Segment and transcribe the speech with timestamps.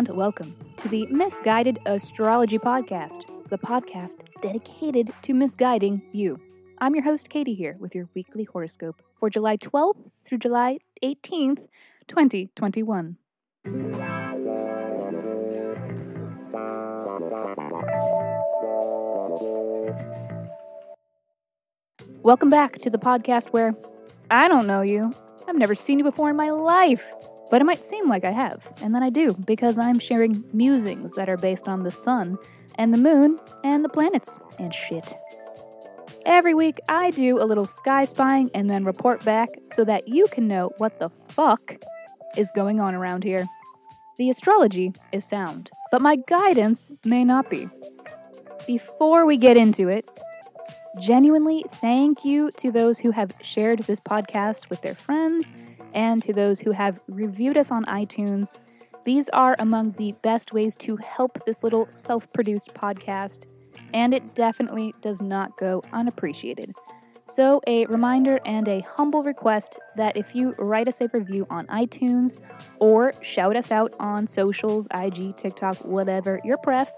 [0.00, 6.40] and welcome to the Misguided Astrology Podcast, the podcast dedicated to misguiding you.
[6.78, 11.66] I'm your host, Katie, here with your weekly horoscope for July 12th through July 18th,
[12.08, 13.18] 2021.
[22.22, 23.74] Welcome back to the podcast where
[24.30, 25.12] I don't know you.
[25.46, 27.04] I've never seen you before in my life.
[27.50, 31.12] But it might seem like I have, and then I do, because I'm sharing musings
[31.14, 32.38] that are based on the sun
[32.76, 35.12] and the moon and the planets and shit.
[36.24, 40.26] Every week, I do a little sky spying and then report back so that you
[40.30, 41.76] can know what the fuck
[42.36, 43.46] is going on around here.
[44.16, 47.68] The astrology is sound, but my guidance may not be.
[48.66, 50.06] Before we get into it,
[51.00, 55.52] genuinely thank you to those who have shared this podcast with their friends
[55.94, 58.56] and to those who have reviewed us on iTunes.
[59.04, 63.52] These are among the best ways to help this little self produced podcast,
[63.94, 66.72] and it definitely does not go unappreciated.
[67.26, 71.66] So, a reminder and a humble request that if you write us a review on
[71.68, 72.38] iTunes
[72.80, 76.92] or shout us out on socials, IG, TikTok, whatever your pref,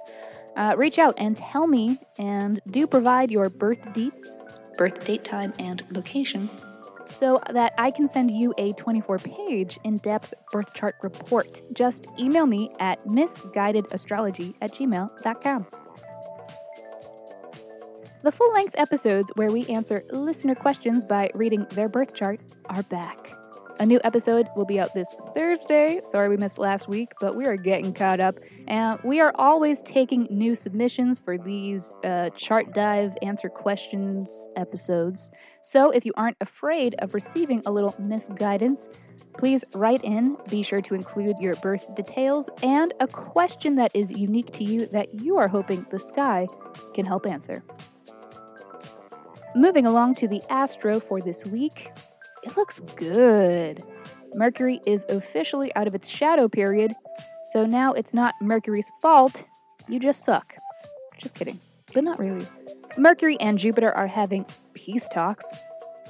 [0.56, 4.34] uh, reach out and tell me and do provide your birth dates,
[4.78, 6.48] birth date time, and location
[7.02, 11.62] so that I can send you a 24 page in depth birth chart report.
[11.72, 15.66] Just email me at misguidedastrology at gmail.com.
[18.22, 22.84] The full length episodes where we answer listener questions by reading their birth chart are
[22.84, 23.32] back.
[23.80, 26.00] A new episode will be out this Thursday.
[26.04, 28.36] Sorry we missed last week, but we are getting caught up.
[28.66, 35.30] And we are always taking new submissions for these uh, chart dive answer questions episodes.
[35.62, 38.88] So if you aren't afraid of receiving a little misguidance,
[39.38, 40.36] please write in.
[40.48, 44.86] Be sure to include your birth details and a question that is unique to you
[44.86, 46.46] that you are hoping the sky
[46.94, 47.64] can help answer.
[49.54, 51.90] Moving along to the astro for this week,
[52.42, 53.82] it looks good.
[54.34, 56.92] Mercury is officially out of its shadow period,
[57.52, 59.44] so now it's not Mercury's fault.
[59.88, 60.54] You just suck.
[61.18, 61.60] Just kidding,
[61.92, 62.46] but not really.
[62.96, 65.46] Mercury and Jupiter are having peace talks,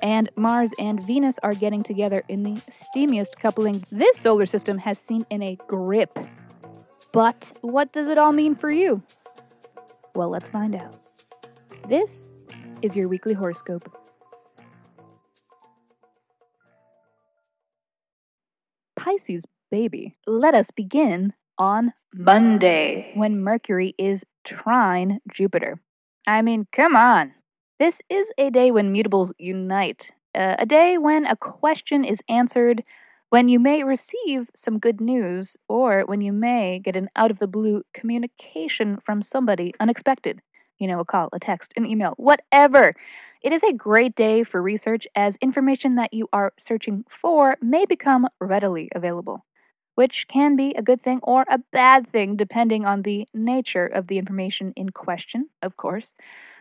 [0.03, 4.99] and Mars and Venus are getting together in the steamiest coupling this solar system has
[4.99, 6.11] seen in a grip.
[7.13, 9.03] But what does it all mean for you?
[10.15, 10.97] Well, let's find out.
[11.89, 12.31] This
[12.83, 13.91] is your weekly horoscope.
[18.97, 20.13] Pisces baby.
[20.27, 25.81] Let us begin on Monday when Mercury is trine Jupiter.
[26.27, 27.33] I mean, come on.
[27.79, 32.85] This is a day when mutables unite, uh, a day when a question is answered,
[33.31, 37.39] when you may receive some good news, or when you may get an out of
[37.39, 40.43] the blue communication from somebody unexpected.
[40.79, 42.95] You know, a call, a text, an email, whatever.
[43.41, 47.87] It is a great day for research as information that you are searching for may
[47.87, 49.47] become readily available,
[49.95, 54.09] which can be a good thing or a bad thing depending on the nature of
[54.09, 56.13] the information in question, of course.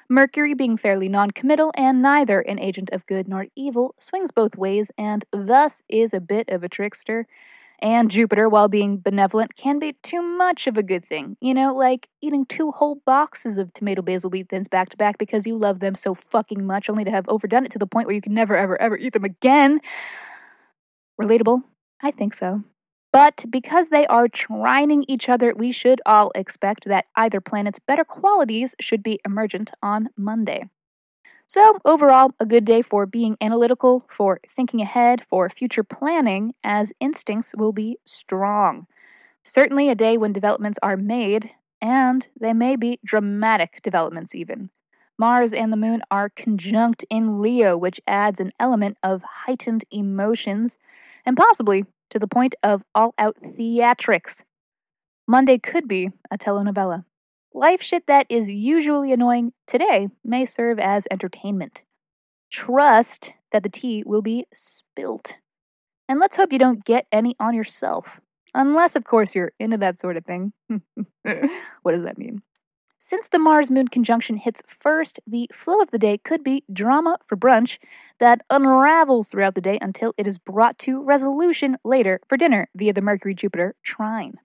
[0.09, 4.57] Mercury, being fairly non committal and neither an agent of good nor evil, swings both
[4.57, 7.27] ways and thus is a bit of a trickster
[7.81, 11.35] and Jupiter, while being benevolent, can be too much of a good thing.
[11.41, 15.17] You know, like eating two whole boxes of tomato basil wheat thins back to back
[15.17, 18.05] because you love them so fucking much, only to have overdone it to the point
[18.05, 19.81] where you can never, ever, ever eat them again.
[21.19, 21.63] Relatable?
[22.03, 22.63] I think so.
[23.11, 28.05] But because they are trining each other, we should all expect that either planet's better
[28.05, 30.69] qualities should be emergent on Monday.
[31.47, 36.93] So, overall, a good day for being analytical, for thinking ahead, for future planning, as
[37.01, 38.87] instincts will be strong.
[39.43, 41.51] Certainly a day when developments are made,
[41.81, 44.69] and they may be dramatic developments even.
[45.17, 50.77] Mars and the Moon are conjunct in Leo, which adds an element of heightened emotions,
[51.25, 54.43] and possibly to the point of all out theatrics.
[55.27, 57.05] Monday could be a telenovela.
[57.53, 61.81] Life shit that is usually annoying today may serve as entertainment.
[62.51, 65.35] Trust that the tea will be spilt.
[66.07, 68.19] And let's hope you don't get any on yourself.
[68.53, 70.53] Unless, of course, you're into that sort of thing.
[70.67, 72.41] what does that mean?
[73.03, 77.17] Since the Mars Moon conjunction hits first, the flow of the day could be drama
[77.25, 77.79] for brunch
[78.19, 82.93] that unravels throughout the day until it is brought to resolution later for dinner via
[82.93, 84.35] the Mercury Jupiter trine.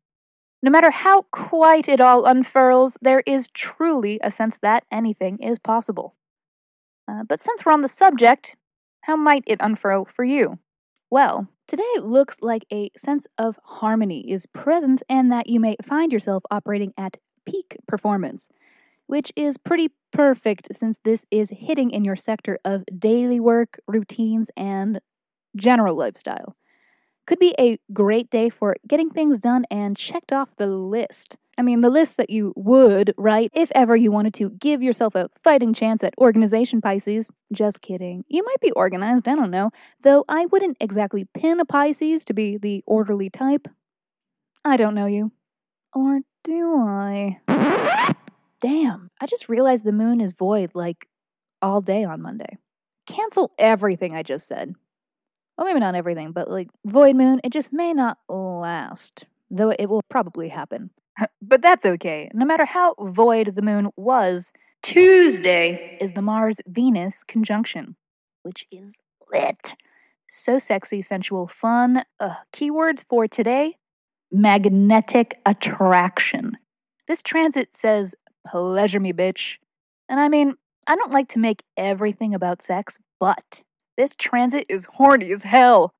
[0.62, 5.58] No matter how quite it all unfurls, there is truly a sense that anything is
[5.58, 6.14] possible.
[7.06, 8.56] Uh, but since we're on the subject,
[9.02, 10.60] how might it unfurl for you?
[11.10, 16.12] Well, Today looks like a sense of harmony is present and that you may find
[16.12, 18.48] yourself operating at peak performance,
[19.06, 24.50] which is pretty perfect since this is hitting in your sector of daily work, routines,
[24.56, 25.00] and
[25.54, 26.56] general lifestyle.
[27.26, 31.36] Could be a great day for getting things done and checked off the list.
[31.58, 35.14] I mean, the list that you would write if ever you wanted to give yourself
[35.14, 37.30] a fighting chance at organization, Pisces.
[37.52, 38.24] Just kidding.
[38.28, 39.70] You might be organized, I don't know,
[40.02, 43.68] though I wouldn't exactly pin a Pisces to be the orderly type.
[44.64, 45.32] I don't know you.
[45.94, 47.40] Or do I?
[48.60, 51.08] Damn, I just realized the moon is void like
[51.60, 52.56] all day on Monday.
[53.06, 54.74] Cancel everything I just said.
[55.58, 59.86] Well, maybe not everything, but like void moon, it just may not last, though it
[59.86, 60.90] will probably happen.
[61.42, 62.30] but that's okay.
[62.32, 64.52] No matter how void the moon was,
[64.82, 67.96] Tuesday is the Mars Venus conjunction,
[68.42, 68.96] which is
[69.32, 69.74] lit.
[70.28, 72.04] So sexy, sensual, fun.
[72.52, 73.78] Keywords for today
[74.30, 76.58] magnetic attraction.
[77.08, 78.14] This transit says,
[78.46, 79.56] pleasure me, bitch.
[80.08, 80.54] And I mean,
[80.86, 83.62] I don't like to make everything about sex, but
[83.96, 85.92] this transit is horny as hell.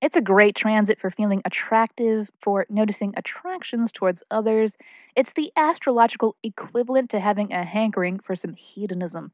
[0.00, 4.76] It's a great transit for feeling attractive, for noticing attractions towards others.
[5.16, 9.32] It's the astrological equivalent to having a hankering for some hedonism.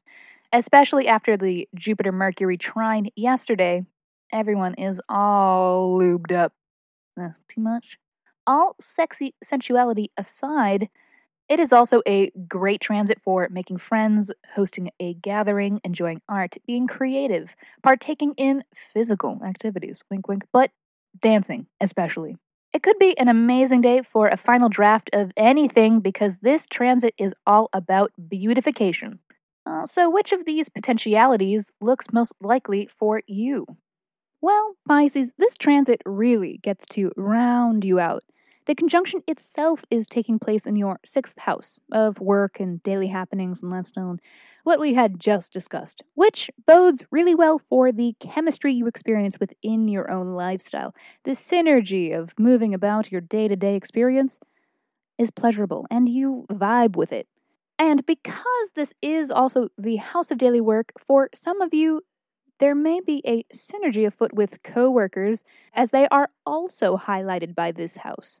[0.53, 3.85] Especially after the Jupiter Mercury trine yesterday,
[4.31, 6.53] everyone is all lubed up.
[7.19, 7.97] Uh, too much?
[8.47, 10.89] All sexy sensuality aside,
[11.49, 16.87] it is also a great transit for making friends, hosting a gathering, enjoying art, being
[16.87, 20.71] creative, partaking in physical activities, wink wink, but
[21.21, 22.37] dancing especially.
[22.73, 27.13] It could be an amazing day for a final draft of anything because this transit
[27.19, 29.19] is all about beautification.
[29.65, 33.65] Uh, so, which of these potentialities looks most likely for you?
[34.41, 38.23] Well, Pisces, this transit really gets to round you out
[38.67, 43.63] the conjunction itself is taking place in your sixth house of work and daily happenings
[43.63, 44.17] and lifestyle,
[44.63, 49.87] what we had just discussed, which bodes really well for the chemistry you experience within
[49.87, 50.93] your own lifestyle.
[51.25, 54.39] The synergy of moving about your day to day experience
[55.17, 57.27] is pleasurable, and you vibe with it.
[57.77, 62.01] And because this is also the house of daily work, for some of you,
[62.61, 65.43] there may be a synergy afoot with coworkers,
[65.73, 68.39] as they are also highlighted by this house.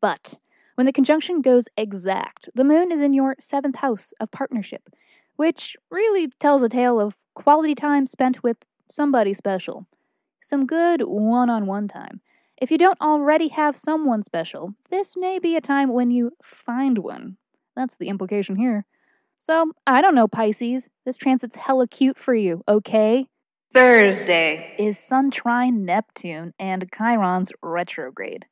[0.00, 0.38] But
[0.74, 4.90] when the conjunction goes exact, the moon is in your seventh house of partnership,
[5.36, 8.58] which really tells a tale of quality time spent with
[8.90, 9.86] somebody special.
[10.42, 12.20] Some good one on one time.
[12.60, 16.98] If you don't already have someone special, this may be a time when you find
[16.98, 17.36] one.
[17.76, 18.86] That's the implication here.
[19.38, 20.88] So, I don't know, Pisces.
[21.04, 23.26] This transit's hella cute for you, okay?
[23.74, 28.44] Thursday is Sun trine Neptune and Chiron's retrograde.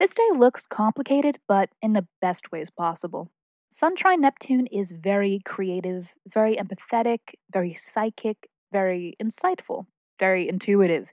[0.00, 3.30] This day looks complicated, but in the best ways possible.
[3.70, 7.18] Sun trine Neptune is very creative, very empathetic,
[7.52, 9.84] very psychic, very insightful,
[10.18, 11.12] very intuitive,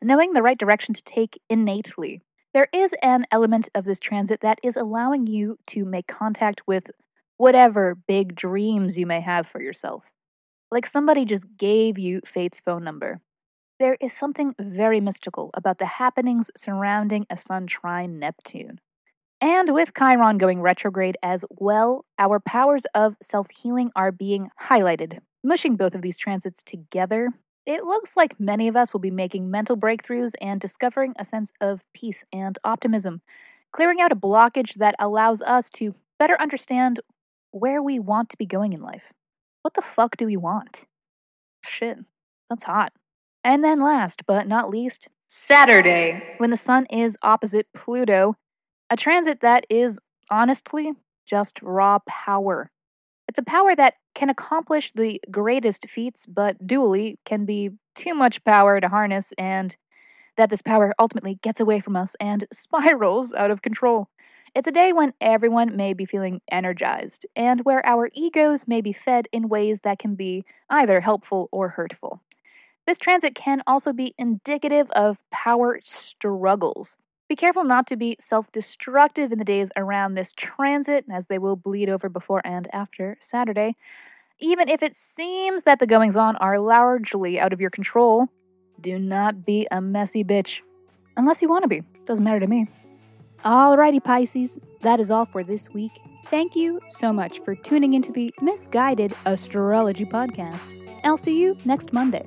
[0.00, 2.22] knowing the right direction to take innately.
[2.54, 6.92] There is an element of this transit that is allowing you to make contact with
[7.36, 10.12] whatever big dreams you may have for yourself.
[10.70, 13.20] Like somebody just gave you fate's phone number.
[13.80, 18.78] There is something very mystical about the happenings surrounding a sun trine Neptune.
[19.40, 25.20] And with Chiron going retrograde as well, our powers of self healing are being highlighted.
[25.42, 27.30] Mushing both of these transits together,
[27.64, 31.50] it looks like many of us will be making mental breakthroughs and discovering a sense
[31.60, 33.22] of peace and optimism,
[33.72, 37.00] clearing out a blockage that allows us to better understand
[37.50, 39.14] where we want to be going in life.
[39.62, 40.82] What the fuck do we want?
[41.64, 41.98] Shit,
[42.48, 42.92] that's hot.
[43.44, 48.36] And then, last but not least, Saturday, when the sun is opposite Pluto,
[48.90, 49.98] a transit that is
[50.30, 50.92] honestly
[51.26, 52.70] just raw power.
[53.28, 58.44] It's a power that can accomplish the greatest feats, but dually can be too much
[58.44, 59.76] power to harness, and
[60.36, 64.08] that this power ultimately gets away from us and spirals out of control.
[64.52, 68.92] It's a day when everyone may be feeling energized, and where our egos may be
[68.92, 72.20] fed in ways that can be either helpful or hurtful.
[72.84, 76.96] This transit can also be indicative of power struggles.
[77.28, 81.38] Be careful not to be self destructive in the days around this transit, as they
[81.38, 83.76] will bleed over before and after Saturday.
[84.40, 88.30] Even if it seems that the goings on are largely out of your control,
[88.80, 90.62] do not be a messy bitch.
[91.16, 91.82] Unless you want to be.
[92.04, 92.66] Doesn't matter to me.
[93.44, 95.92] Alrighty, Pisces, that is all for this week.
[96.26, 100.68] Thank you so much for tuning into the Misguided Astrology Podcast.
[101.04, 102.24] I'll see you next Monday.